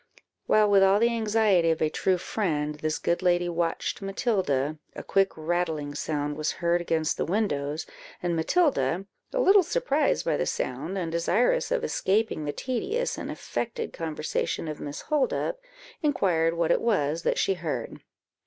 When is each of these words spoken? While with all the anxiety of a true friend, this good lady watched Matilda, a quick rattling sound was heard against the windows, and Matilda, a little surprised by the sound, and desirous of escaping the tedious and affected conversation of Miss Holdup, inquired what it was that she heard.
While 0.47 0.67
with 0.71 0.81
all 0.81 0.97
the 0.99 1.13
anxiety 1.13 1.69
of 1.69 1.79
a 1.79 1.87
true 1.87 2.17
friend, 2.17 2.73
this 2.79 2.97
good 2.97 3.21
lady 3.21 3.47
watched 3.47 4.01
Matilda, 4.01 4.79
a 4.95 5.03
quick 5.03 5.29
rattling 5.37 5.93
sound 5.93 6.37
was 6.37 6.53
heard 6.53 6.81
against 6.81 7.17
the 7.17 7.25
windows, 7.25 7.85
and 8.23 8.35
Matilda, 8.35 9.05
a 9.31 9.39
little 9.39 9.61
surprised 9.61 10.25
by 10.25 10.37
the 10.37 10.47
sound, 10.47 10.97
and 10.97 11.11
desirous 11.11 11.69
of 11.69 11.83
escaping 11.83 12.45
the 12.45 12.51
tedious 12.51 13.15
and 13.15 13.29
affected 13.29 13.93
conversation 13.93 14.67
of 14.67 14.81
Miss 14.81 15.01
Holdup, 15.01 15.59
inquired 16.01 16.55
what 16.55 16.71
it 16.71 16.81
was 16.81 17.21
that 17.21 17.37
she 17.37 17.53
heard. 17.53 18.01